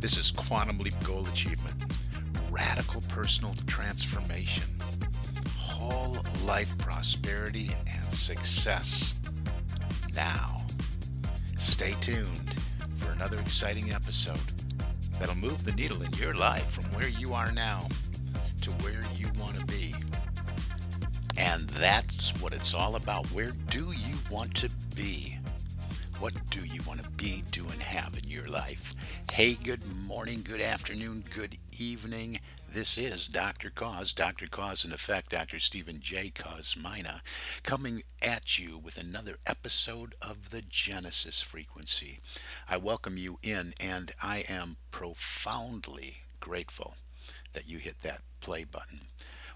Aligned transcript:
This 0.00 0.16
is 0.16 0.30
Quantum 0.30 0.78
Leap 0.78 0.94
Goal 1.02 1.26
Achievement, 1.26 1.74
radical 2.52 3.02
personal 3.08 3.52
transformation, 3.66 4.62
whole 5.56 6.18
life 6.44 6.72
prosperity 6.78 7.70
and 7.90 8.12
success. 8.12 9.16
Now, 10.14 10.62
stay 11.58 11.96
tuned 12.00 12.54
for 12.98 13.10
another 13.10 13.40
exciting 13.40 13.90
episode 13.92 14.38
that'll 15.18 15.34
move 15.34 15.64
the 15.64 15.72
needle 15.72 16.00
in 16.02 16.12
your 16.12 16.34
life 16.34 16.70
from 16.70 16.84
where 16.94 17.08
you 17.08 17.32
are 17.32 17.50
now 17.50 17.88
to 18.62 18.70
where 18.70 19.04
you 19.16 19.26
want 19.36 19.58
to 19.58 19.66
be. 19.66 19.96
And 21.36 21.68
that's 21.70 22.40
what 22.40 22.52
it's 22.52 22.72
all 22.72 22.94
about. 22.94 23.26
Where 23.32 23.50
do 23.70 23.90
you 23.90 24.14
want 24.30 24.54
to 24.58 24.70
be? 24.94 25.37
What 26.20 26.50
do 26.50 26.64
you 26.64 26.80
want 26.82 27.00
to 27.00 27.10
be, 27.10 27.44
do, 27.52 27.62
and 27.68 27.80
have 27.80 28.18
in 28.20 28.28
your 28.28 28.48
life? 28.48 28.92
Hey, 29.30 29.54
good 29.54 29.82
morning, 29.86 30.42
good 30.42 30.60
afternoon, 30.60 31.22
good 31.32 31.56
evening. 31.78 32.40
This 32.74 32.98
is 32.98 33.28
Dr. 33.28 33.70
Koz, 33.70 34.16
Dr. 34.16 34.46
Koz 34.48 34.84
in 34.84 34.92
Effect, 34.92 35.30
Dr. 35.30 35.60
Stephen 35.60 36.00
J. 36.00 36.32
Kosmyna, 36.34 37.20
coming 37.62 38.02
at 38.20 38.58
you 38.58 38.76
with 38.76 38.98
another 38.98 39.36
episode 39.46 40.16
of 40.20 40.50
the 40.50 40.60
Genesis 40.62 41.40
Frequency. 41.40 42.18
I 42.68 42.78
welcome 42.78 43.16
you 43.16 43.38
in, 43.44 43.72
and 43.78 44.10
I 44.20 44.44
am 44.48 44.76
profoundly 44.90 46.16
grateful 46.40 46.96
that 47.52 47.68
you 47.68 47.78
hit 47.78 48.02
that 48.02 48.22
play 48.40 48.64
button, 48.64 49.02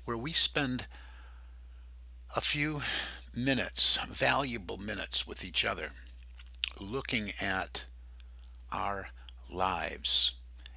where 0.05 0.17
we 0.17 0.31
spend 0.31 0.87
a 2.37 2.41
few 2.41 2.83
minutes, 3.35 3.99
valuable 4.09 4.79
minutes 4.79 5.27
with 5.27 5.45
each 5.45 5.65
other 5.65 5.91
looking 6.81 7.33
at 7.41 7.87
our 8.71 9.09
lives 9.51 10.33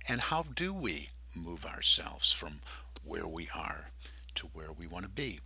and 0.07 0.21
how 0.21 0.43
do 0.55 0.73
we 0.73 1.09
move 1.35 1.65
ourselves 1.65 2.31
from 2.31 2.61
where 3.03 3.27
we 3.27 3.49
are 3.55 3.91
to 4.35 4.47
where 4.47 4.71
we 4.71 4.87
want 4.87 5.05
to 5.05 5.11
be. 5.11 5.39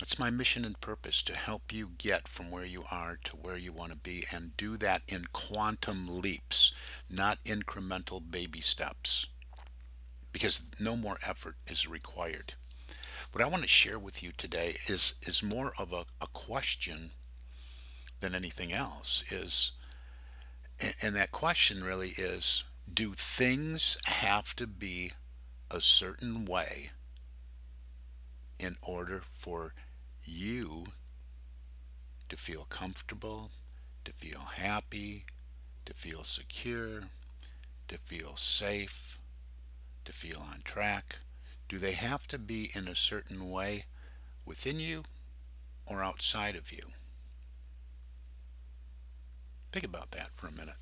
It's 0.00 0.18
my 0.18 0.30
mission 0.30 0.64
and 0.64 0.80
purpose 0.80 1.22
to 1.22 1.36
help 1.36 1.72
you 1.72 1.92
get 1.96 2.26
from 2.26 2.50
where 2.50 2.64
you 2.64 2.84
are 2.90 3.18
to 3.24 3.36
where 3.36 3.56
you 3.56 3.72
want 3.72 3.92
to 3.92 3.98
be 3.98 4.24
and 4.32 4.56
do 4.56 4.76
that 4.78 5.02
in 5.06 5.26
quantum 5.32 6.20
leaps, 6.20 6.74
not 7.08 7.42
incremental 7.44 8.20
baby 8.28 8.60
steps, 8.60 9.26
because 10.32 10.64
no 10.80 10.96
more 10.96 11.18
effort 11.24 11.56
is 11.68 11.86
required. 11.86 12.54
What 13.30 13.44
I 13.44 13.48
want 13.48 13.62
to 13.62 13.68
share 13.68 13.98
with 13.98 14.22
you 14.22 14.32
today 14.36 14.76
is, 14.88 15.14
is 15.22 15.42
more 15.42 15.72
of 15.78 15.92
a, 15.92 16.04
a 16.20 16.26
question 16.32 17.12
than 18.22 18.34
anything 18.34 18.72
else 18.72 19.24
is 19.30 19.72
and 21.00 21.14
that 21.14 21.30
question 21.30 21.82
really 21.82 22.10
is 22.16 22.64
do 22.92 23.12
things 23.12 23.98
have 24.04 24.54
to 24.56 24.66
be 24.66 25.12
a 25.70 25.80
certain 25.80 26.44
way 26.44 26.90
in 28.58 28.76
order 28.82 29.22
for 29.34 29.74
you 30.24 30.84
to 32.28 32.36
feel 32.36 32.66
comfortable, 32.68 33.50
to 34.04 34.12
feel 34.12 34.40
happy, 34.56 35.24
to 35.84 35.94
feel 35.94 36.24
secure, 36.24 37.00
to 37.88 37.98
feel 37.98 38.36
safe, 38.36 39.18
to 40.04 40.12
feel 40.12 40.38
on 40.40 40.62
track? 40.64 41.18
Do 41.68 41.78
they 41.78 41.92
have 41.92 42.26
to 42.28 42.38
be 42.38 42.70
in 42.74 42.88
a 42.88 42.96
certain 42.96 43.50
way 43.50 43.84
within 44.44 44.78
you 44.78 45.04
or 45.86 46.02
outside 46.02 46.56
of 46.56 46.72
you? 46.72 46.84
Think 49.72 49.86
about 49.86 50.10
that 50.10 50.28
for 50.36 50.48
a 50.48 50.52
minute. 50.52 50.74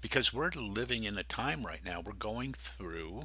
Because 0.00 0.32
we're 0.32 0.50
living 0.50 1.04
in 1.04 1.18
a 1.18 1.24
time 1.24 1.64
right 1.64 1.84
now, 1.84 2.00
we're 2.04 2.12
going 2.12 2.52
through 2.52 3.22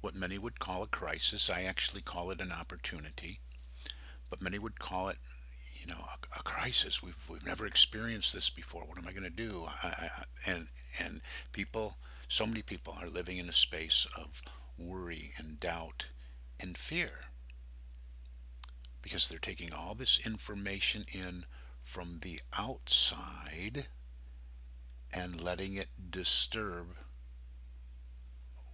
what 0.00 0.14
many 0.14 0.38
would 0.38 0.60
call 0.60 0.82
a 0.82 0.86
crisis. 0.86 1.50
I 1.50 1.62
actually 1.62 2.02
call 2.02 2.30
it 2.30 2.40
an 2.40 2.52
opportunity, 2.52 3.40
but 4.30 4.40
many 4.40 4.58
would 4.58 4.78
call 4.78 5.08
it, 5.08 5.18
you 5.80 5.86
know, 5.88 5.98
a, 5.98 6.38
a 6.38 6.42
crisis. 6.42 7.02
We've 7.02 7.18
we've 7.28 7.46
never 7.46 7.66
experienced 7.66 8.32
this 8.32 8.48
before. 8.48 8.82
What 8.82 8.98
am 8.98 9.06
I 9.08 9.12
going 9.12 9.24
to 9.24 9.30
do? 9.30 9.66
I, 9.82 9.88
I, 9.88 10.24
and 10.46 10.68
and 10.98 11.20
people, 11.52 11.96
so 12.28 12.46
many 12.46 12.62
people 12.62 12.96
are 13.00 13.08
living 13.08 13.38
in 13.38 13.48
a 13.48 13.52
space 13.52 14.06
of 14.16 14.42
worry 14.78 15.32
and 15.36 15.60
doubt 15.60 16.06
and 16.58 16.78
fear 16.78 17.10
because 19.02 19.28
they're 19.28 19.38
taking 19.38 19.72
all 19.72 19.94
this 19.94 20.20
information 20.24 21.04
in 21.12 21.44
from 21.90 22.20
the 22.22 22.40
outside 22.56 23.88
and 25.12 25.42
letting 25.42 25.74
it 25.74 25.88
disturb 26.08 26.86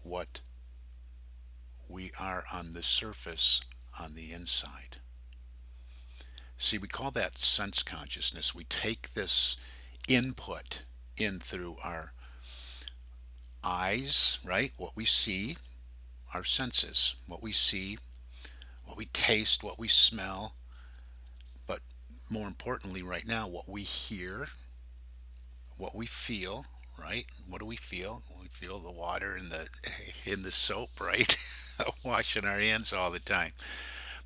what 0.03 0.41
we 1.89 2.11
are 2.21 2.45
on 2.53 2.75
the 2.75 2.83
surface 2.83 3.63
on 3.99 4.15
the 4.15 4.33
inside. 4.33 4.99
See, 6.59 6.77
we 6.77 6.89
call 6.89 7.11
that 7.13 7.39
sense 7.39 7.83
consciousness. 7.83 8.55
We 8.55 8.65
take 8.65 9.15
this 9.15 9.57
input 10.07 10.83
in 11.17 11.39
through 11.39 11.79
our 11.83 12.13
eyes, 13.65 14.41
right? 14.45 14.73
What 14.77 14.95
we 14.95 15.07
see, 15.07 15.57
our 16.35 16.45
senses, 16.45 17.15
what 17.27 17.43
we 17.43 17.53
see, 17.53 17.97
what 18.85 18.99
we 18.99 19.07
taste, 19.07 19.65
what 19.65 19.79
we 19.79 19.89
smell, 19.89 20.55
more 22.31 22.47
importantly 22.47 23.03
right 23.03 23.27
now 23.27 23.49
what 23.49 23.69
we 23.69 23.83
hear 23.83 24.47
what 25.77 25.95
we 25.95 26.07
feel 26.07 26.65
right? 26.99 27.27
What 27.49 27.61
do 27.61 27.67
we 27.67 27.77
feel? 27.77 28.23
We 28.41 28.49
feel 28.49 28.79
the 28.79 28.91
water 28.91 29.37
in 29.37 29.49
the 29.49 29.69
in 30.25 30.43
the 30.43 30.51
soap 30.51 31.01
right? 31.01 31.37
Washing 32.05 32.45
our 32.45 32.59
hands 32.59 32.93
all 32.93 33.11
the 33.11 33.21
time. 33.21 33.53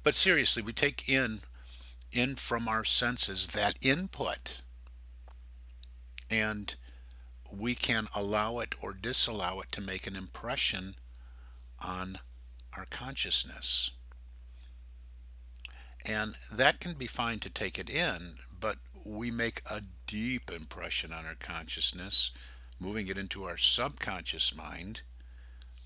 But 0.02 0.14
seriously 0.14 0.62
we 0.62 0.72
take 0.72 1.08
in 1.08 1.40
in 2.12 2.36
from 2.36 2.68
our 2.68 2.84
senses 2.84 3.48
that 3.48 3.76
input. 3.82 4.62
And 6.30 6.74
we 7.52 7.74
can 7.74 8.06
allow 8.14 8.60
it 8.60 8.76
or 8.80 8.92
disallow 8.92 9.60
it 9.60 9.72
to 9.72 9.80
make 9.80 10.06
an 10.06 10.14
impression 10.14 10.94
on 11.80 12.18
our 12.76 12.86
consciousness 12.88 13.90
and 16.10 16.34
that 16.50 16.80
can 16.80 16.94
be 16.94 17.06
fine 17.06 17.38
to 17.38 17.48
take 17.48 17.78
it 17.78 17.88
in, 17.88 18.34
but 18.58 18.78
we 19.04 19.30
make 19.30 19.62
a 19.70 19.82
deep 20.08 20.50
impression 20.50 21.12
on 21.12 21.24
our 21.24 21.36
consciousness, 21.38 22.32
moving 22.80 23.06
it 23.06 23.16
into 23.16 23.44
our 23.44 23.56
subconscious 23.56 24.56
mind 24.56 25.02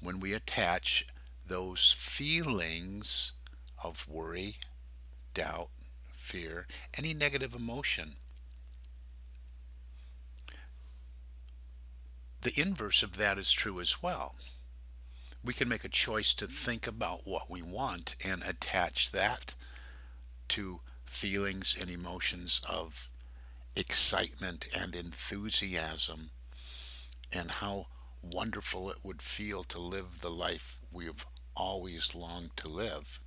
when 0.00 0.20
we 0.20 0.32
attach 0.32 1.06
those 1.46 1.94
feelings 1.98 3.32
of 3.82 4.08
worry, 4.08 4.56
doubt, 5.34 5.68
fear, 6.14 6.66
any 6.96 7.12
negative 7.12 7.54
emotion. 7.54 8.12
The 12.40 12.58
inverse 12.58 13.02
of 13.02 13.18
that 13.18 13.36
is 13.36 13.52
true 13.52 13.78
as 13.78 14.02
well. 14.02 14.36
We 15.44 15.52
can 15.52 15.68
make 15.68 15.84
a 15.84 15.90
choice 15.90 16.32
to 16.34 16.46
think 16.46 16.86
about 16.86 17.26
what 17.26 17.50
we 17.50 17.60
want 17.60 18.16
and 18.24 18.42
attach 18.42 19.12
that 19.12 19.54
to 20.48 20.80
feelings 21.04 21.76
and 21.78 21.90
emotions 21.90 22.60
of 22.68 23.08
excitement 23.76 24.66
and 24.74 24.94
enthusiasm 24.94 26.30
and 27.32 27.50
how 27.50 27.86
wonderful 28.22 28.90
it 28.90 28.98
would 29.02 29.20
feel 29.20 29.64
to 29.64 29.78
live 29.78 30.20
the 30.20 30.30
life 30.30 30.80
we've 30.92 31.26
always 31.56 32.14
longed 32.14 32.56
to 32.56 32.68
live. 32.68 33.20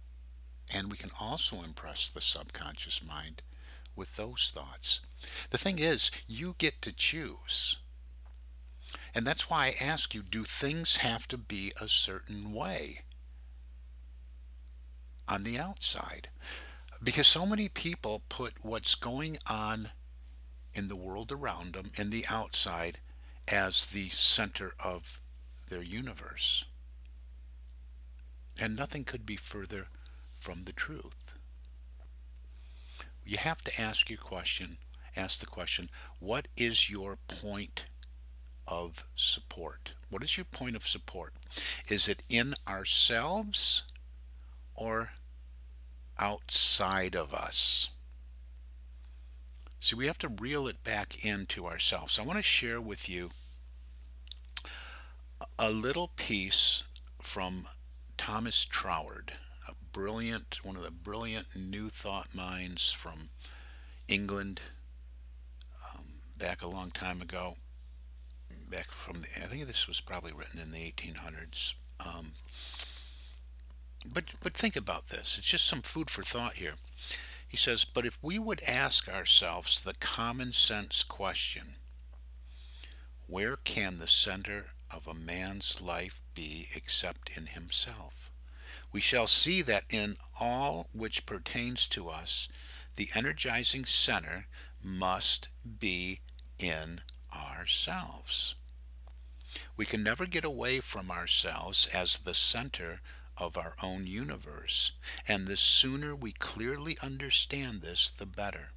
And 0.73 0.91
we 0.91 0.97
can 0.97 1.11
also 1.19 1.57
impress 1.57 2.09
the 2.09 2.21
subconscious 2.21 3.05
mind 3.05 3.41
with 3.95 4.15
those 4.15 4.51
thoughts. 4.53 5.01
The 5.49 5.57
thing 5.57 5.79
is, 5.79 6.11
you 6.27 6.55
get 6.57 6.81
to 6.83 6.93
choose. 6.93 7.77
And 9.13 9.25
that's 9.25 9.49
why 9.49 9.67
I 9.67 9.83
ask 9.83 10.13
you 10.13 10.21
do 10.21 10.43
things 10.43 10.97
have 10.97 11.27
to 11.29 11.37
be 11.37 11.73
a 11.81 11.87
certain 11.87 12.53
way 12.53 12.99
on 15.27 15.43
the 15.43 15.57
outside? 15.57 16.29
Because 17.03 17.27
so 17.27 17.45
many 17.45 17.69
people 17.69 18.23
put 18.29 18.53
what's 18.61 18.95
going 18.95 19.37
on 19.47 19.89
in 20.73 20.87
the 20.87 20.95
world 20.95 21.31
around 21.31 21.73
them 21.73 21.91
in 21.97 22.09
the 22.09 22.25
outside 22.29 22.99
as 23.47 23.87
the 23.87 24.09
center 24.09 24.73
of 24.83 25.19
their 25.69 25.81
universe. 25.81 26.65
And 28.59 28.75
nothing 28.75 29.03
could 29.03 29.25
be 29.25 29.35
further 29.35 29.87
from 30.39 30.63
the 30.63 30.73
truth. 30.73 31.15
You 33.25 33.37
have 33.37 33.63
to 33.63 33.81
ask 33.81 34.09
your 34.09 34.19
question, 34.19 34.77
ask 35.15 35.39
the 35.39 35.45
question, 35.45 35.89
what 36.19 36.47
is 36.55 36.89
your 36.89 37.17
point 37.27 37.85
of 38.67 39.03
support? 39.15 39.93
What 40.09 40.23
is 40.23 40.37
your 40.37 40.45
point 40.45 40.75
of 40.75 40.87
support? 40.87 41.33
Is 41.89 42.07
it 42.07 42.23
in 42.29 42.53
ourselves 42.67 43.83
or 44.75 45.11
outside 46.19 47.15
of 47.15 47.33
us? 47.33 47.91
See, 49.79 49.95
we 49.95 50.07
have 50.07 50.17
to 50.19 50.27
reel 50.27 50.67
it 50.67 50.83
back 50.83 51.23
into 51.23 51.65
ourselves. 51.65 52.17
I 52.17 52.23
want 52.23 52.37
to 52.37 52.43
share 52.43 52.81
with 52.81 53.07
you 53.07 53.29
a 55.59 55.71
little 55.71 56.09
piece 56.15 56.83
from 57.21 57.67
Thomas 58.17 58.65
Troward, 58.65 59.33
a 59.67 59.73
brilliant, 59.93 60.59
one 60.63 60.75
of 60.75 60.83
the 60.83 60.91
brilliant 60.91 61.47
New 61.55 61.89
Thought 61.89 62.33
minds 62.35 62.91
from 62.91 63.29
England 64.07 64.61
um, 65.93 66.03
back 66.37 66.61
a 66.61 66.67
long 66.67 66.91
time 66.91 67.21
ago. 67.21 67.55
Back 68.69 68.91
from 68.91 69.21
the, 69.21 69.27
I 69.37 69.45
think 69.45 69.65
this 69.67 69.87
was 69.87 70.01
probably 70.01 70.33
written 70.33 70.59
in 70.59 70.71
the 70.71 70.91
1800s. 70.91 71.73
Um, 71.99 72.31
but 74.13 74.25
but 74.41 74.53
think 74.53 74.75
about 74.75 75.09
this. 75.09 75.37
It's 75.37 75.47
just 75.47 75.67
some 75.67 75.81
food 75.81 76.09
for 76.09 76.23
thought 76.23 76.53
here. 76.53 76.73
He 77.47 77.57
says, 77.57 77.85
but 77.85 78.05
if 78.05 78.19
we 78.21 78.37
would 78.37 78.61
ask 78.63 79.07
ourselves 79.07 79.79
the 79.79 79.93
common 79.93 80.51
sense 80.51 81.03
question, 81.03 81.75
where 83.25 83.55
can 83.55 83.99
the 83.99 84.07
center 84.07 84.67
of 84.93 85.07
a 85.07 85.13
man's 85.13 85.81
life 85.81 86.21
be 86.33 86.67
except 86.75 87.29
in 87.37 87.45
himself? 87.45 88.31
We 88.91 88.99
shall 88.99 89.27
see 89.27 89.61
that 89.61 89.85
in 89.89 90.17
all 90.39 90.87
which 90.93 91.25
pertains 91.25 91.87
to 91.89 92.09
us, 92.09 92.49
the 92.95 93.09
energizing 93.15 93.85
center 93.85 94.47
must 94.83 95.47
be 95.79 96.19
in 96.59 97.01
ourselves. 97.33 98.55
We 99.75 99.85
can 99.85 100.03
never 100.03 100.25
get 100.25 100.43
away 100.43 100.79
from 100.79 101.11
ourselves 101.11 101.87
as 101.93 102.19
the 102.19 102.33
center 102.33 103.01
of 103.37 103.57
our 103.57 103.75
own 103.81 104.07
universe, 104.07 104.93
and 105.27 105.47
the 105.47 105.57
sooner 105.57 106.15
we 106.15 106.31
clearly 106.31 106.97
understand 107.01 107.81
this, 107.81 108.09
the 108.09 108.25
better. 108.25 108.69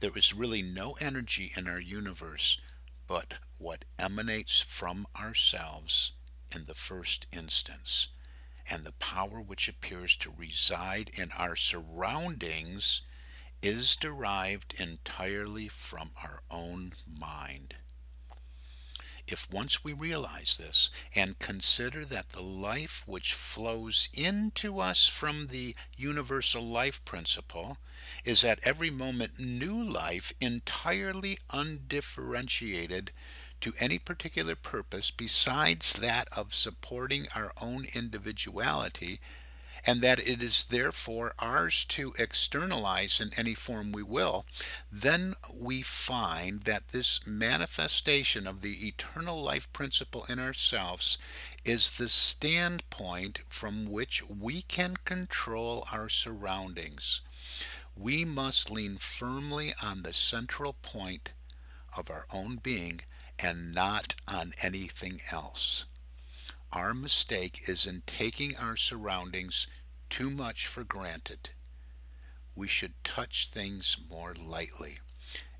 There 0.00 0.16
is 0.16 0.34
really 0.34 0.62
no 0.62 0.92
energy 1.00 1.52
in 1.56 1.68
our 1.68 1.80
universe 1.80 2.58
but 3.06 3.34
what 3.58 3.84
emanates 3.98 4.60
from 4.60 5.06
ourselves 5.18 6.12
in 6.54 6.64
the 6.66 6.74
first 6.74 7.26
instance, 7.32 8.08
and 8.68 8.84
the 8.84 8.92
power 8.92 9.40
which 9.40 9.68
appears 9.68 10.16
to 10.16 10.32
reside 10.36 11.10
in 11.14 11.30
our 11.36 11.56
surroundings 11.56 13.02
is 13.62 13.96
derived 13.96 14.74
entirely 14.78 15.68
from 15.68 16.10
our 16.22 16.42
own 16.50 16.92
mind. 17.06 17.76
If 19.26 19.50
once 19.50 19.82
we 19.82 19.92
realize 19.92 20.56
this 20.58 20.90
and 21.14 21.38
consider 21.38 22.04
that 22.04 22.30
the 22.30 22.42
life 22.42 23.02
which 23.06 23.32
flows 23.32 24.08
into 24.12 24.80
us 24.80 25.08
from 25.08 25.46
the 25.46 25.74
universal 25.96 26.62
life 26.62 27.02
principle 27.04 27.78
is 28.24 28.44
at 28.44 28.60
every 28.64 28.90
moment 28.90 29.38
new 29.38 29.82
life 29.82 30.32
entirely 30.40 31.38
undifferentiated 31.50 33.12
to 33.62 33.72
any 33.78 33.98
particular 33.98 34.54
purpose 34.54 35.10
besides 35.10 35.94
that 35.94 36.28
of 36.36 36.54
supporting 36.54 37.26
our 37.34 37.52
own 37.60 37.86
individuality 37.94 39.20
and 39.86 40.00
that 40.00 40.18
it 40.26 40.42
is 40.42 40.64
therefore 40.64 41.34
ours 41.38 41.84
to 41.84 42.14
externalize 42.18 43.20
in 43.20 43.30
any 43.36 43.54
form 43.54 43.92
we 43.92 44.02
will, 44.02 44.46
then 44.90 45.34
we 45.54 45.82
find 45.82 46.62
that 46.62 46.88
this 46.88 47.20
manifestation 47.26 48.46
of 48.46 48.60
the 48.62 48.86
eternal 48.86 49.42
life 49.42 49.70
principle 49.72 50.24
in 50.28 50.38
ourselves 50.38 51.18
is 51.64 51.92
the 51.92 52.08
standpoint 52.08 53.40
from 53.48 53.86
which 53.90 54.22
we 54.28 54.62
can 54.62 54.96
control 55.04 55.86
our 55.92 56.08
surroundings. 56.08 57.20
We 57.96 58.24
must 58.24 58.70
lean 58.70 58.96
firmly 58.96 59.72
on 59.82 60.02
the 60.02 60.12
central 60.12 60.72
point 60.72 61.32
of 61.96 62.10
our 62.10 62.26
own 62.32 62.56
being 62.56 63.02
and 63.38 63.74
not 63.74 64.14
on 64.26 64.52
anything 64.62 65.20
else. 65.30 65.84
Our 66.74 66.92
mistake 66.92 67.68
is 67.68 67.86
in 67.86 68.02
taking 68.04 68.56
our 68.56 68.76
surroundings 68.76 69.68
too 70.10 70.28
much 70.28 70.66
for 70.66 70.82
granted. 70.82 71.50
We 72.56 72.66
should 72.66 72.94
touch 73.04 73.48
things 73.48 73.96
more 74.10 74.34
lightly. 74.34 74.98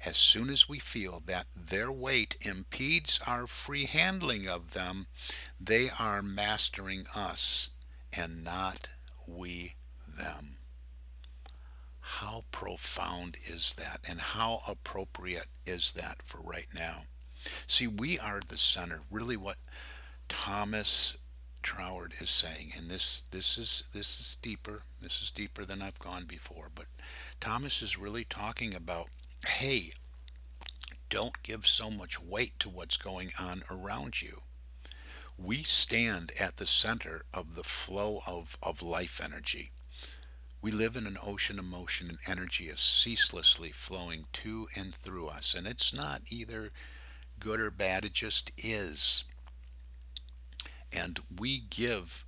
As 0.05 0.16
soon 0.16 0.50
as 0.50 0.69
we 0.69 0.81
feel 0.81 1.22
that 1.26 1.46
their 1.56 1.93
weight 1.93 2.37
impedes 2.43 3.20
our 3.26 3.46
free 3.46 3.87
handling 3.87 4.49
of 4.49 4.72
them, 4.72 5.06
they 5.61 5.88
are 5.88 6.20
mastering 6.20 7.05
us 7.14 7.70
and 8.12 8.43
not 8.43 8.88
we 9.26 9.76
them. 10.19 10.56
How 12.00 12.44
profound 12.50 13.37
is 13.46 13.75
that, 13.75 14.00
and 14.06 14.20
how 14.20 14.62
appropriate 14.67 15.49
is 15.64 15.93
that 15.93 16.22
for 16.22 16.38
right 16.40 16.69
now? 16.75 17.05
See, 17.67 17.87
we 17.87 18.19
are 18.19 18.40
the 18.46 18.58
center. 18.58 19.00
Really, 19.10 19.37
what 19.37 19.56
Thomas 20.42 21.16
Troward 21.62 22.14
is 22.20 22.28
saying, 22.28 22.72
and 22.76 22.90
this 22.90 23.22
this 23.31 23.56
is 23.56 23.84
this 23.92 24.20
is 24.20 24.36
deeper. 24.42 24.82
This 25.00 25.22
is 25.22 25.31
deeper 25.31 25.64
than 25.64 25.81
I've 25.81 25.98
gone 26.00 26.25
before. 26.25 26.69
But 26.75 26.86
Thomas 27.40 27.81
is 27.81 27.96
really 27.96 28.25
talking 28.25 28.75
about, 28.75 29.08
hey, 29.46 29.92
don't 31.08 31.42
give 31.42 31.66
so 31.66 31.88
much 31.88 32.20
weight 32.20 32.58
to 32.58 32.69
what's 32.69 32.96
going 32.96 33.31
on 33.38 33.62
around 33.70 34.20
you. 34.20 34.42
We 35.38 35.62
stand 35.62 36.32
at 36.38 36.56
the 36.56 36.66
center 36.66 37.25
of 37.32 37.54
the 37.54 37.64
flow 37.64 38.20
of, 38.26 38.58
of 38.62 38.82
life 38.82 39.20
energy. 39.25 39.70
We 40.60 40.72
live 40.72 40.96
in 40.96 41.06
an 41.06 41.19
ocean 41.25 41.58
of 41.58 41.64
motion, 41.64 42.08
and 42.08 42.19
energy 42.26 42.69
is 42.69 42.81
ceaselessly 42.81 43.70
flowing 43.70 44.26
to 44.34 44.67
and 44.76 44.94
through 44.96 45.29
us. 45.29 45.55
And 45.55 45.67
it's 45.67 45.94
not 45.94 46.22
either 46.29 46.72
good 47.38 47.60
or 47.60 47.70
bad, 47.70 48.05
it 48.05 48.12
just 48.12 48.50
is 48.58 49.24
and 50.94 51.20
we 51.39 51.58
give 51.58 52.24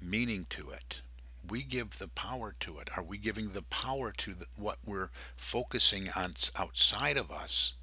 meaning 0.00 0.46
to 0.50 0.70
it. 0.70 1.02
We 1.48 1.62
give 1.62 1.98
the 1.98 2.08
power 2.08 2.54
to 2.60 2.78
it. 2.78 2.90
Are 2.96 3.02
we 3.02 3.18
giving 3.18 3.50
the 3.50 3.62
power 3.62 4.12
to 4.18 4.34
the, 4.34 4.46
what 4.56 4.78
we're 4.84 5.10
focusing 5.36 6.08
on 6.14 6.34
outside 6.56 7.16
of 7.16 7.30
us? 7.30 7.74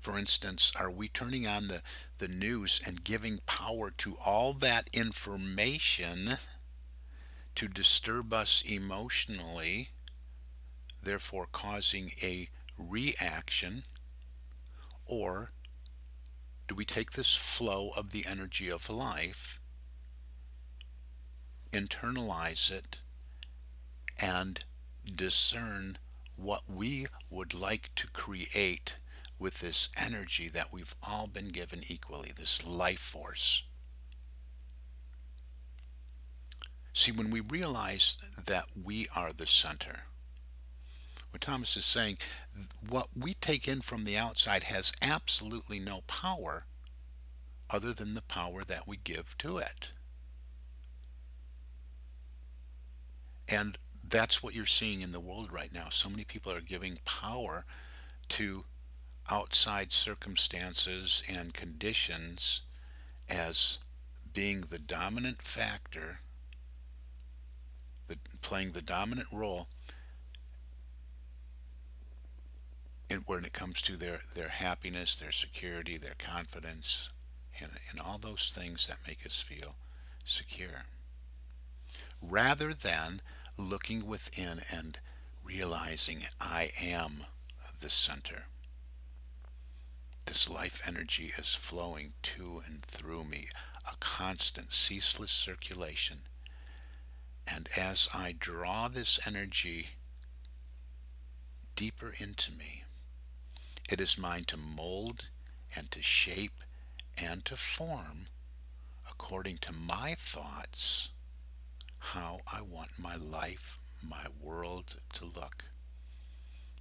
For 0.00 0.18
instance, 0.18 0.72
are 0.74 0.90
we 0.90 1.08
turning 1.08 1.46
on 1.46 1.68
the, 1.68 1.82
the 2.18 2.28
news 2.28 2.80
and 2.84 3.04
giving 3.04 3.38
power 3.46 3.90
to 3.98 4.16
all 4.24 4.52
that 4.54 4.90
information 4.92 6.38
to 7.54 7.68
disturb 7.68 8.32
us 8.32 8.64
emotionally, 8.66 9.90
therefore 11.02 11.46
causing 11.52 12.10
a 12.20 12.48
reaction? 12.76 13.84
Or 15.06 15.52
do 16.68 16.74
we 16.74 16.84
take 16.84 17.12
this 17.12 17.34
flow 17.34 17.90
of 17.96 18.10
the 18.10 18.24
energy 18.26 18.70
of 18.70 18.88
life, 18.88 19.60
internalize 21.72 22.70
it, 22.70 23.00
and 24.18 24.64
discern 25.04 25.98
what 26.36 26.62
we 26.68 27.06
would 27.30 27.54
like 27.54 27.90
to 27.96 28.06
create 28.08 28.96
with 29.38 29.60
this 29.60 29.88
energy 29.96 30.48
that 30.48 30.72
we've 30.72 30.94
all 31.02 31.26
been 31.26 31.48
given 31.48 31.82
equally, 31.88 32.32
this 32.36 32.64
life 32.64 33.00
force? 33.00 33.64
See, 36.94 37.10
when 37.10 37.30
we 37.30 37.40
realize 37.40 38.18
that 38.46 38.66
we 38.80 39.08
are 39.14 39.32
the 39.32 39.46
center, 39.46 40.04
what 41.32 41.40
Thomas 41.40 41.76
is 41.78 41.86
saying, 41.86 42.18
what 42.86 43.08
we 43.18 43.34
take 43.34 43.66
in 43.66 43.80
from 43.80 44.04
the 44.04 44.18
outside 44.18 44.64
has 44.64 44.92
absolutely 45.00 45.78
no 45.78 46.02
power 46.06 46.66
other 47.70 47.94
than 47.94 48.12
the 48.14 48.22
power 48.22 48.64
that 48.64 48.86
we 48.86 48.98
give 49.02 49.36
to 49.38 49.56
it. 49.56 49.92
And 53.48 53.78
that's 54.06 54.42
what 54.42 54.54
you're 54.54 54.66
seeing 54.66 55.00
in 55.00 55.12
the 55.12 55.20
world 55.20 55.50
right 55.50 55.72
now. 55.72 55.88
So 55.90 56.10
many 56.10 56.24
people 56.24 56.52
are 56.52 56.60
giving 56.60 56.98
power 57.06 57.64
to 58.30 58.64
outside 59.30 59.90
circumstances 59.90 61.22
and 61.28 61.54
conditions 61.54 62.60
as 63.30 63.78
being 64.34 64.64
the 64.68 64.78
dominant 64.78 65.40
factor, 65.40 66.20
the, 68.08 68.18
playing 68.42 68.72
the 68.72 68.82
dominant 68.82 69.28
role 69.32 69.68
in, 73.01 73.01
when 73.20 73.44
it 73.44 73.52
comes 73.52 73.82
to 73.82 73.96
their, 73.96 74.20
their 74.34 74.48
happiness, 74.48 75.16
their 75.16 75.32
security, 75.32 75.96
their 75.96 76.14
confidence, 76.18 77.08
and, 77.60 77.70
and 77.90 78.00
all 78.00 78.18
those 78.18 78.52
things 78.54 78.86
that 78.86 79.06
make 79.06 79.24
us 79.26 79.40
feel 79.40 79.76
secure. 80.24 80.84
Rather 82.20 82.72
than 82.72 83.20
looking 83.58 84.06
within 84.06 84.60
and 84.70 84.98
realizing 85.44 86.22
I 86.40 86.70
am 86.80 87.24
the 87.80 87.90
center. 87.90 88.44
This 90.26 90.48
life 90.48 90.80
energy 90.86 91.32
is 91.36 91.54
flowing 91.54 92.12
to 92.22 92.62
and 92.66 92.82
through 92.82 93.24
me, 93.24 93.48
a 93.90 93.96
constant, 93.98 94.72
ceaseless 94.72 95.32
circulation. 95.32 96.18
And 97.46 97.68
as 97.76 98.08
I 98.14 98.34
draw 98.38 98.86
this 98.88 99.18
energy 99.26 99.88
deeper 101.74 102.14
into 102.16 102.52
me, 102.52 102.84
it 103.88 104.00
is 104.00 104.18
mine 104.18 104.44
to 104.44 104.56
mold 104.56 105.28
and 105.76 105.90
to 105.90 106.02
shape 106.02 106.64
and 107.18 107.44
to 107.44 107.56
form 107.56 108.26
according 109.08 109.58
to 109.58 109.72
my 109.72 110.14
thoughts 110.18 111.10
how 111.98 112.40
I 112.50 112.60
want 112.62 112.98
my 112.98 113.16
life, 113.16 113.78
my 114.06 114.26
world 114.40 114.96
to 115.14 115.24
look. 115.24 115.64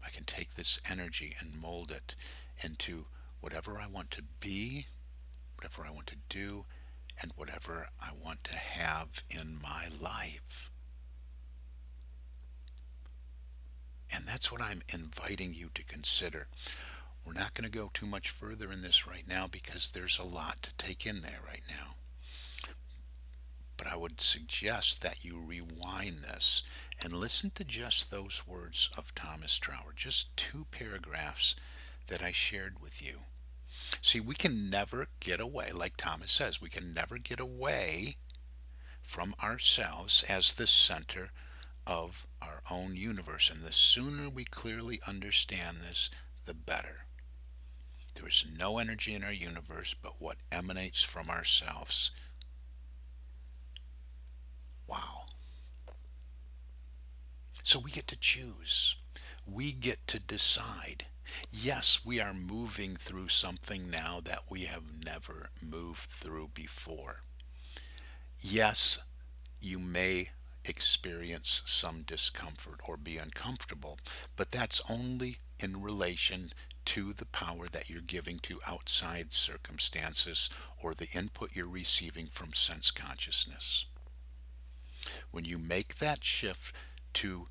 I 0.04 0.10
can 0.10 0.24
take 0.24 0.56
this 0.56 0.80
energy 0.90 1.36
and 1.40 1.62
mold 1.62 1.92
it 1.92 2.16
into 2.64 3.06
whatever 3.40 3.80
I 3.80 3.88
want 3.88 4.12
to 4.12 4.24
be, 4.40 4.88
whatever 5.56 5.86
I 5.88 5.92
want 5.92 6.08
to 6.08 6.16
do, 6.30 6.66
and 7.22 7.32
whatever 7.36 7.90
I 8.00 8.10
want 8.24 8.44
to 8.46 8.56
have 8.56 9.24
in 9.30 9.60
my 9.62 9.88
life. 10.00 10.72
And 14.14 14.26
that's 14.26 14.52
what 14.52 14.62
I'm 14.62 14.82
inviting 14.92 15.54
you 15.54 15.70
to 15.76 15.84
consider. 15.84 16.48
We're 17.26 17.34
not 17.34 17.54
going 17.54 17.70
to 17.70 17.78
go 17.78 17.92
too 17.94 18.06
much 18.06 18.30
further 18.30 18.72
in 18.72 18.82
this 18.82 19.08
right 19.08 19.28
now 19.28 19.48
because 19.48 19.90
there's 19.90 20.20
a 20.20 20.24
lot 20.24 20.62
to 20.64 20.74
take 20.78 21.06
in 21.06 21.22
there 21.22 21.40
right 21.46 21.64
now. 21.70 21.96
But 23.78 23.88
I 23.88 23.96
would 23.96 24.22
suggest 24.22 25.02
that 25.02 25.24
you 25.24 25.40
rewind 25.40 26.20
this 26.20 26.64
and 27.00 27.14
listen 27.14 27.52
to 27.56 27.64
just 27.64 28.12
those 28.12 28.44
words 28.46 28.90
of 28.98 29.16
Thomas 29.16 29.58
Troward, 29.58 29.96
just 29.96 30.36
two 30.38 30.66
paragraphs 30.72 31.56
that 32.08 32.22
I 32.22 32.32
shared 32.32 32.82
with 32.82 33.02
you. 33.02 33.22
See, 34.02 34.20
we 34.20 34.36
can 34.36 34.70
never 34.70 35.08
get 35.20 35.40
away, 35.40 35.72
like 35.72 35.98
Thomas 35.98 36.32
says, 36.32 36.62
we 36.62 36.70
can 36.70 36.94
never 36.94 37.18
get 37.18 37.40
away 37.40 38.18
from 39.02 39.34
ourselves 39.42 40.24
as 40.30 40.54
the 40.54 40.68
center 40.68 41.32
of 41.88 42.28
our 42.42 42.62
own 42.70 42.96
universe. 42.96 43.50
And 43.50 43.64
the 43.64 43.74
sooner 43.74 44.30
we 44.30 44.46
clearly 44.46 45.02
understand 45.08 45.78
this, 45.78 46.10
the 46.46 46.54
better. 46.54 47.06
There 48.16 48.28
is 48.28 48.46
no 48.58 48.78
energy 48.78 49.14
in 49.14 49.24
our 49.24 49.32
universe 49.34 49.96
but 50.02 50.16
what 50.20 50.38
emanates 50.52 51.02
from 51.02 51.30
ourselves. 51.30 52.12
Wow. 54.88 55.26
So 57.64 57.80
we 57.80 57.92
get 57.92 58.08
to 58.08 58.18
choose. 58.18 58.96
We 59.46 59.72
get 59.72 60.06
to 60.08 60.20
decide. 60.20 61.06
Yes, 61.50 62.02
we 62.06 62.20
are 62.20 62.34
moving 62.34 62.96
through 62.96 63.30
something 63.30 63.90
now 63.90 64.20
that 64.24 64.44
we 64.50 64.66
have 64.66 64.84
never 65.06 65.50
moved 65.62 66.10
through 66.10 66.50
before. 66.54 67.22
Yes, 68.40 69.00
you 69.62 69.80
may 69.80 70.32
experience 70.66 71.62
some 71.66 72.04
discomfort 72.04 72.82
or 72.84 72.98
be 72.98 73.18
uncomfortable, 73.18 73.98
but 74.36 74.52
that's 74.52 74.82
only 74.90 75.38
in 75.60 75.82
relation 75.82 76.52
to 76.86 77.14
the 77.14 77.26
power 77.26 77.68
that 77.72 77.90
you're 77.90 78.02
giving 78.02 78.40
to 78.40 78.60
outside 78.68 79.34
circumstances 79.34 80.50
or 80.82 80.94
the 80.94 81.10
input 81.14 81.52
you're 81.54 81.68
receiving 81.68 82.28
from 82.28 82.54
sense 82.54 82.92
consciousness. 82.92 83.86
When 85.32 85.46
you 85.46 85.58
make 85.58 85.96
that 85.96 86.24
shift 86.24 86.76
to 87.14 87.48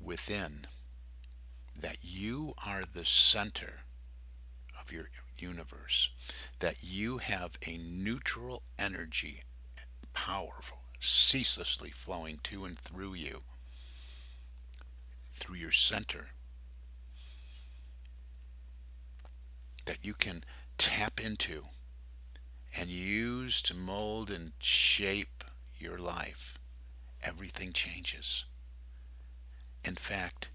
within, 0.00 0.66
that 1.78 1.98
you 2.02 2.54
are 2.64 2.84
the 2.90 3.04
center 3.04 3.80
of 4.80 4.92
your 4.92 5.10
universe, 5.38 6.10
that 6.60 6.76
you 6.82 7.18
have 7.18 7.58
a 7.66 7.76
neutral 7.76 8.62
energy, 8.78 9.42
powerful, 10.12 10.78
ceaselessly 11.00 11.90
flowing 11.90 12.38
to 12.44 12.64
and 12.64 12.78
through 12.78 13.14
you, 13.14 13.42
through 15.34 15.56
your 15.56 15.72
center, 15.72 16.28
that 19.86 19.98
you 20.02 20.14
can 20.14 20.44
tap 20.78 21.20
into 21.20 21.64
and 22.78 22.88
use 22.90 23.62
to 23.62 23.74
mold 23.74 24.30
and 24.30 24.52
shape 24.58 25.44
your 25.78 25.98
life, 25.98 26.58
everything 27.22 27.72
changes. 27.72 28.44
In 29.84 29.94
fact, 29.94 30.50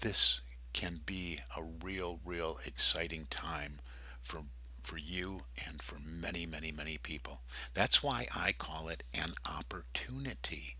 this 0.00 0.40
can 0.72 1.00
be 1.04 1.40
a 1.56 1.62
real, 1.62 2.20
real 2.24 2.58
exciting 2.64 3.26
time 3.30 3.80
for 4.20 4.42
for 4.82 4.98
you 4.98 5.42
and 5.68 5.80
for 5.80 5.96
many, 6.04 6.44
many, 6.44 6.72
many 6.72 6.98
people. 6.98 7.40
That's 7.72 8.02
why 8.02 8.26
I 8.34 8.50
call 8.50 8.88
it 8.88 9.04
an 9.14 9.34
opportunity. 9.48 10.74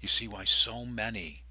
You 0.00 0.08
see 0.08 0.26
why 0.26 0.44
so 0.44 0.86
many 0.86 1.42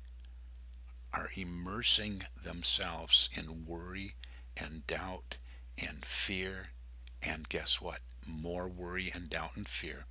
are 1.13 1.29
immersing 1.35 2.23
themselves 2.43 3.29
in 3.33 3.65
worry 3.65 4.13
and 4.57 4.85
doubt 4.87 5.37
and 5.77 6.05
fear. 6.05 6.69
And 7.21 7.49
guess 7.49 7.81
what? 7.81 7.99
More 8.27 8.67
worry 8.67 9.11
and 9.13 9.29
doubt 9.29 9.55
and 9.55 9.67
fear. 9.67 10.05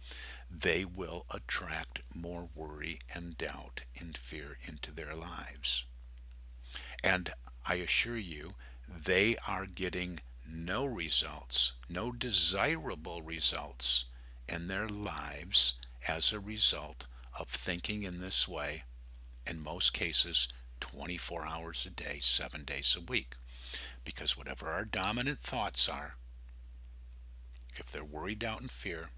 They 0.50 0.85
will 0.85 1.26
attract 1.30 2.00
more 2.14 2.49
worry 2.54 3.00
and 3.14 3.38
doubt 3.38 3.83
and 3.99 4.16
fear 4.16 4.59
into 4.66 4.92
their 4.92 5.14
lives. 5.14 5.85
And 7.02 7.30
I 7.66 7.76
assure 7.76 8.16
you, 8.16 8.52
they 8.88 9.37
are 9.47 9.66
getting 9.66 10.21
no 10.49 10.85
results, 10.85 11.73
no 11.88 12.11
desirable 12.12 13.23
results 13.23 14.07
in 14.49 14.66
their 14.69 14.88
lives 14.88 15.75
as 16.09 16.33
a 16.33 16.40
result 16.40 17.07
of 17.38 17.49
thinking 17.49 18.02
in 18.02 18.21
this 18.21 18.49
way, 18.49 18.83
in 19.47 19.62
most 19.62 19.92
cases, 19.92 20.49
24 20.81 21.47
hours 21.47 21.87
a 21.87 21.91
day, 21.91 22.19
seven 22.21 22.65
days 22.65 22.97
a 22.99 23.03
week. 23.03 23.37
Because 24.05 24.37
whatever 24.37 24.69
our 24.69 24.85
dominant 24.85 25.41
thoughts 25.41 25.89
are, 25.89 26.15
if 27.77 27.91
they're 27.91 28.05
worried, 28.05 28.41
doubt, 28.41 28.61
and 28.61 28.71
fear, 28.71 29.11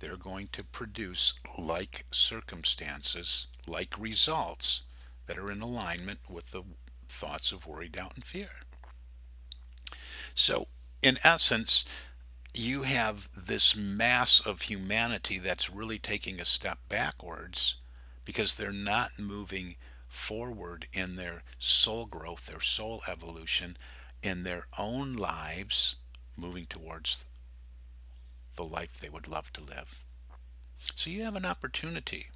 they're 0.00 0.16
going 0.16 0.48
to 0.52 0.64
produce 0.64 1.34
like 1.56 2.04
circumstances, 2.10 3.46
like 3.66 3.98
results 3.98 4.82
that 5.26 5.38
are 5.38 5.50
in 5.50 5.60
alignment 5.60 6.20
with 6.28 6.50
the 6.50 6.64
thoughts 7.08 7.52
of 7.52 7.66
worry, 7.66 7.88
doubt, 7.88 8.14
and 8.16 8.24
fear. 8.24 8.50
So, 10.34 10.66
in 11.02 11.18
essence, 11.22 11.84
you 12.54 12.82
have 12.82 13.28
this 13.36 13.76
mass 13.76 14.40
of 14.40 14.62
humanity 14.62 15.38
that's 15.38 15.70
really 15.70 15.98
taking 15.98 16.40
a 16.40 16.44
step 16.44 16.78
backwards 16.88 17.76
because 18.24 18.54
they're 18.56 18.72
not 18.72 19.18
moving 19.18 19.76
forward 20.10 20.86
in 20.92 21.16
their 21.16 21.42
soul 21.58 22.04
growth, 22.04 22.46
their 22.46 22.60
soul 22.60 23.02
evolution, 23.08 23.76
in 24.22 24.42
their 24.42 24.66
own 24.78 25.12
lives, 25.12 25.96
moving 26.36 26.66
towards 26.66 27.24
the 28.56 28.64
life 28.64 29.00
they 29.00 29.08
would 29.08 29.28
love 29.28 29.52
to 29.54 29.62
live. 29.62 30.02
So 30.94 31.08
you 31.08 31.24
have 31.24 31.36
an 31.36 31.46
opportunity. 31.46 32.26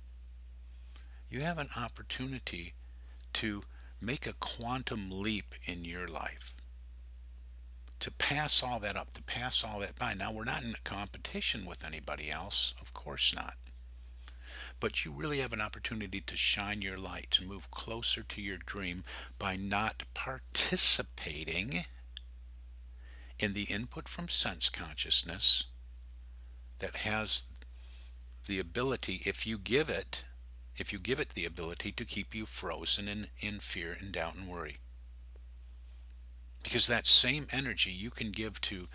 You 1.28 1.40
have 1.40 1.58
an 1.58 1.68
opportunity 1.76 2.74
to 3.34 3.62
make 4.00 4.26
a 4.26 4.34
quantum 4.34 5.10
leap 5.10 5.54
in 5.64 5.84
your 5.84 6.06
life. 6.06 6.54
To 8.00 8.10
pass 8.12 8.62
all 8.62 8.78
that 8.80 8.96
up, 8.96 9.12
to 9.14 9.22
pass 9.22 9.64
all 9.64 9.80
that 9.80 9.96
by. 9.98 10.14
Now, 10.14 10.32
we're 10.32 10.44
not 10.44 10.62
in 10.62 10.70
a 10.70 10.88
competition 10.88 11.64
with 11.66 11.84
anybody 11.84 12.30
else, 12.30 12.74
of 12.80 12.92
course 12.92 13.34
not. 13.34 13.54
But 14.84 15.02
you 15.02 15.12
really 15.12 15.38
have 15.38 15.54
an 15.54 15.62
opportunity 15.62 16.20
to 16.20 16.36
shine 16.36 16.82
your 16.82 16.98
light, 16.98 17.30
to 17.30 17.42
move 17.46 17.70
closer 17.70 18.22
to 18.22 18.42
your 18.42 18.58
dream 18.58 19.02
by 19.38 19.56
not 19.56 20.02
participating 20.12 21.86
in 23.38 23.54
the 23.54 23.62
input 23.62 24.10
from 24.10 24.28
sense 24.28 24.68
consciousness 24.68 25.64
that 26.80 26.96
has 26.96 27.44
the 28.46 28.58
ability, 28.58 29.22
if 29.24 29.46
you 29.46 29.56
give 29.56 29.88
it, 29.88 30.26
if 30.76 30.92
you 30.92 30.98
give 30.98 31.18
it 31.18 31.30
the 31.30 31.46
ability 31.46 31.90
to 31.92 32.04
keep 32.04 32.34
you 32.34 32.44
frozen 32.44 33.08
in, 33.08 33.28
in 33.40 33.60
fear 33.60 33.96
and 33.98 34.12
doubt 34.12 34.34
and 34.34 34.50
worry. 34.50 34.80
Because 36.62 36.88
that 36.88 37.06
same 37.06 37.46
energy 37.50 37.90
you 37.90 38.10
can 38.10 38.32
give 38.32 38.60
to 38.60 38.88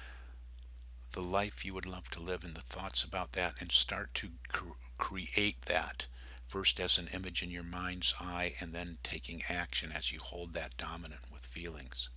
the 1.11 1.21
life 1.21 1.65
you 1.65 1.73
would 1.73 1.85
love 1.85 2.09
to 2.11 2.19
live 2.19 2.43
and 2.43 2.55
the 2.55 2.61
thoughts 2.61 3.03
about 3.03 3.33
that 3.33 3.55
and 3.59 3.71
start 3.71 4.13
to 4.15 4.29
cr- 4.47 4.73
create 4.97 5.63
that 5.63 6.07
first 6.47 6.79
as 6.79 6.97
an 6.97 7.09
image 7.13 7.43
in 7.43 7.51
your 7.51 7.63
mind's 7.63 8.13
eye 8.19 8.53
and 8.59 8.73
then 8.73 8.97
taking 9.03 9.43
action 9.49 9.91
as 9.95 10.11
you 10.11 10.19
hold 10.21 10.53
that 10.53 10.77
dominant 10.77 11.21
with 11.31 11.45
feelings. 11.45 12.09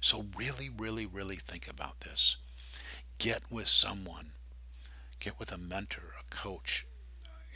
So 0.00 0.26
really, 0.36 0.68
really, 0.68 1.06
really 1.06 1.36
think 1.36 1.68
about 1.68 2.00
this. 2.00 2.36
Get 3.18 3.42
with 3.50 3.68
someone. 3.68 4.32
Get 5.20 5.38
with 5.38 5.52
a 5.52 5.58
mentor, 5.58 6.14
a 6.20 6.34
coach, 6.34 6.84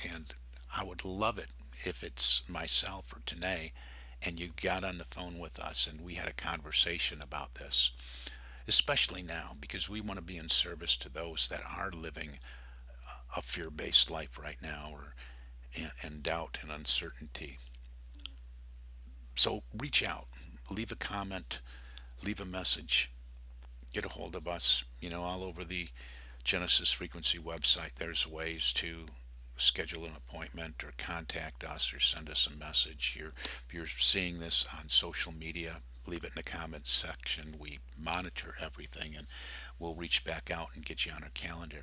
and 0.02 0.32
I 0.74 0.84
would 0.84 1.04
love 1.04 1.38
it 1.38 1.48
if 1.84 2.02
it's 2.02 2.42
myself 2.48 3.12
or 3.12 3.20
Tanae 3.20 3.72
and 4.22 4.38
you 4.38 4.50
got 4.60 4.84
on 4.84 4.98
the 4.98 5.04
phone 5.04 5.38
with 5.38 5.58
us 5.58 5.86
and 5.86 6.00
we 6.00 6.14
had 6.14 6.28
a 6.28 6.32
conversation 6.32 7.22
about 7.22 7.54
this, 7.54 7.92
especially 8.68 9.22
now 9.22 9.52
because 9.60 9.88
we 9.88 10.00
want 10.00 10.18
to 10.18 10.24
be 10.24 10.36
in 10.36 10.50
service 10.50 10.96
to 10.98 11.08
those 11.08 11.48
that 11.48 11.62
are 11.76 11.90
living 11.90 12.38
uh, 13.08 13.38
a 13.38 13.42
fear-based 13.42 14.10
life 14.10 14.38
right 14.40 14.58
now 14.62 14.90
or 14.92 15.14
in, 15.72 15.90
in 16.02 16.20
doubt 16.20 16.58
and 16.62 16.70
uncertainty. 16.70 17.58
So 19.34 19.62
reach 19.76 20.04
out, 20.04 20.26
leave 20.70 20.92
a 20.92 20.96
comment, 20.96 21.60
leave 22.22 22.40
a 22.40 22.44
message, 22.44 23.10
get 23.92 24.04
a 24.04 24.08
hold 24.08 24.36
of 24.36 24.46
us. 24.46 24.84
You 25.00 25.10
know, 25.10 25.22
all 25.22 25.42
over 25.42 25.64
the 25.64 25.88
Genesis 26.44 26.92
Frequency 26.92 27.38
website, 27.38 27.94
there's 27.96 28.26
ways 28.26 28.72
to 28.74 29.06
schedule 29.56 30.04
an 30.04 30.12
appointment 30.16 30.84
or 30.84 30.92
contact 30.98 31.64
us 31.64 31.92
or 31.92 32.00
send 32.00 32.30
us 32.30 32.46
a 32.46 32.58
message. 32.58 33.16
You're, 33.18 33.32
if 33.66 33.72
you're 33.72 33.86
seeing 33.86 34.38
this 34.38 34.66
on 34.78 34.88
social 34.88 35.32
media, 35.32 35.76
leave 36.08 36.24
it 36.24 36.30
in 36.30 36.36
the 36.36 36.42
comments 36.42 36.92
section. 36.92 37.56
We 37.58 37.78
monitor 37.98 38.54
everything 38.60 39.14
and 39.16 39.26
we'll 39.78 39.94
reach 39.94 40.24
back 40.24 40.50
out 40.50 40.68
and 40.74 40.84
get 40.84 41.06
you 41.06 41.12
on 41.12 41.22
our 41.22 41.30
calendar. 41.30 41.82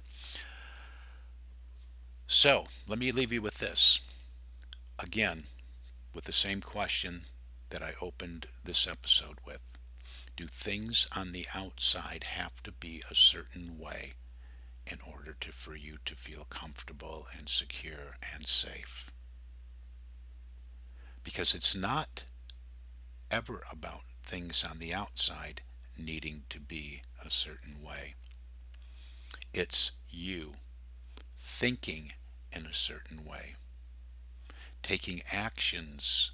So 2.28 2.66
let 2.88 3.00
me 3.00 3.12
leave 3.12 3.32
you 3.32 3.42
with 3.42 3.60
this. 3.60 4.00
Again, 4.98 5.44
with 6.14 6.24
the 6.24 6.34
same 6.34 6.62
question 6.62 7.22
that 7.70 7.84
I 7.84 7.94
opened 8.02 8.48
this 8.64 8.88
episode 8.88 9.38
with. 9.46 9.60
Do 10.38 10.48
things 10.48 11.08
on 11.16 11.32
the 11.32 11.46
outside 11.54 12.24
have 12.24 12.64
to 12.64 12.72
be 12.72 13.04
a 13.10 13.16
certain 13.16 13.78
way 13.78 14.12
in 14.88 15.00
order 15.06 15.36
to, 15.40 15.52
for 15.52 15.76
you 15.76 15.98
to 16.06 16.16
feel 16.16 16.46
comfortable 16.50 17.28
and 17.38 17.50
secure 17.50 18.18
and 18.34 18.48
safe? 18.48 19.12
Because 21.24 21.54
it's 21.54 21.76
not 21.76 22.26
ever 23.32 23.64
about 23.72 24.02
things 24.26 24.66
on 24.70 24.80
the 24.80 24.94
outside 24.94 25.62
needing 25.98 26.44
to 26.50 26.60
be 26.60 27.02
a 27.24 27.30
certain 27.30 27.84
way. 27.84 28.16
It's 29.54 29.92
you 30.10 30.54
thinking 31.38 32.14
in 32.52 32.66
a 32.66 32.74
certain 32.74 33.26
way, 33.26 33.56
taking 34.84 35.22
actions 35.32 36.32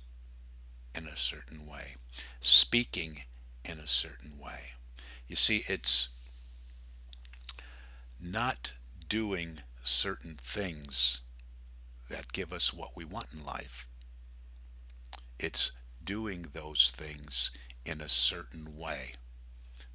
in 0.96 1.08
a 1.08 1.18
certain 1.18 1.68
way, 1.68 1.96
speaking 2.40 3.24
in 3.64 3.80
a 3.80 3.88
certain 3.88 4.40
way. 4.40 4.74
You 5.28 5.36
see, 5.36 5.64
it's 5.68 6.10
not 8.20 8.74
doing 9.08 9.60
certain 9.84 10.38
things 10.42 11.22
that 12.10 12.34
give 12.34 12.52
us 12.52 12.74
what 12.74 12.96
we 12.96 13.06
want 13.06 13.28
in 13.34 13.44
life. 13.44 13.88
It's 15.40 15.72
doing 16.04 16.48
those 16.54 16.92
things 16.96 17.52
in 17.86 18.02
a 18.02 18.10
certain 18.10 18.78
way 18.78 19.14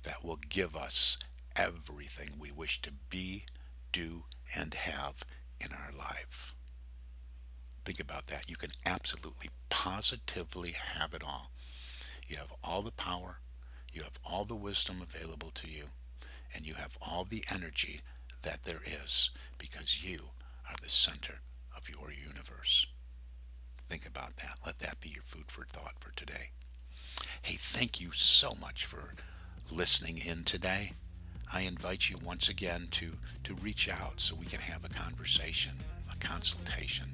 that 0.03 0.25
will 0.25 0.39
give 0.49 0.77
us 0.77 1.19
everything 1.55 2.31
we 2.39 2.51
wish 2.51 2.81
to 2.83 2.91
be, 3.11 3.45
do, 3.93 4.25
and 4.55 4.75
have 4.75 5.25
in 5.61 5.69
our 5.73 5.97
life. 5.97 6.55
Think 7.85 8.01
about 8.01 8.27
that. 8.29 8.51
You 8.51 8.57
can 8.57 8.71
absolutely, 8.85 9.51
positively 9.69 10.73
have 10.73 11.15
it 11.15 11.23
all. 11.25 11.51
You 12.27 12.37
have 12.37 12.53
all 12.63 12.83
the 12.83 12.93
power, 12.93 13.39
you 13.93 14.03
have 14.03 14.19
all 14.25 14.45
the 14.45 14.57
wisdom 14.57 14.97
available 15.01 15.51
to 15.55 15.71
you, 15.71 15.85
and 16.55 16.67
you 16.67 16.75
have 16.75 16.99
all 17.01 17.25
the 17.25 17.45
energy 17.53 18.01
that 18.43 18.65
there 18.65 18.83
is 18.85 19.31
because 19.59 20.05
you 20.05 20.31
are 20.69 20.75
the 20.83 20.91
center 20.91 21.41
of 21.77 21.89
your 21.89 22.11
universe. 22.13 22.87
Think 23.89 24.07
about 24.07 24.37
that. 24.37 24.59
Let 24.65 24.81
that 24.81 25.01
be 25.01 25.11
your 25.11 25.23
food 25.23 25.45
for 25.49 25.65
thought 25.65 25.95
for 26.01 26.13
today. 26.17 26.51
Hey, 27.43 27.57
thank 27.57 28.01
you 28.01 28.11
so 28.13 28.55
much 28.61 28.85
for 28.87 29.15
listening 29.71 30.19
in 30.19 30.45
today. 30.45 30.93
I 31.53 31.63
invite 31.63 32.11
you 32.11 32.17
once 32.25 32.49
again 32.49 32.89
to, 32.93 33.13
to 33.45 33.55
reach 33.55 33.89
out 33.89 34.15
so 34.21 34.35
we 34.35 34.47
can 34.47 34.61
have 34.61 34.85
a 34.85 34.89
conversation, 34.89 35.73
a 36.13 36.17
consultation 36.25 37.07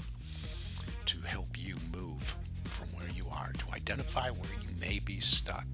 to 1.06 1.18
help 1.20 1.48
you 1.58 1.76
move 1.94 2.36
from 2.64 2.88
where 2.88 3.10
you 3.10 3.26
are, 3.30 3.52
to 3.52 3.74
identify 3.74 4.30
where 4.30 4.50
you 4.62 4.68
may 4.80 5.00
be 5.00 5.20
stuck 5.20 5.66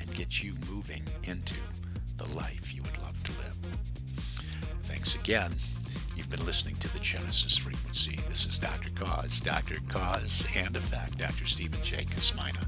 and 0.00 0.14
get 0.14 0.42
you 0.42 0.54
moving 0.70 1.02
into 1.24 1.54
the 2.16 2.26
life 2.34 2.74
you 2.74 2.82
would 2.82 2.98
love 3.02 3.22
to 3.24 3.32
live. 3.32 3.56
Thanks 4.84 5.14
again. 5.14 5.52
You've 6.16 6.30
been 6.30 6.46
listening 6.46 6.76
to 6.76 6.92
the 6.92 7.00
Genesis 7.00 7.56
Frequency. 7.56 8.20
This 8.28 8.46
is 8.46 8.56
Dr. 8.58 8.90
Koz, 8.90 9.42
Dr. 9.42 9.76
Koz 9.88 10.46
and 10.56 10.76
Effect, 10.76 11.18
Dr. 11.18 11.46
Stephen 11.46 11.82
J. 11.82 12.04
Kosmyna, 12.04 12.66